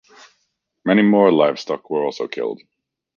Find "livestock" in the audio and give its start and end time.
1.31-1.91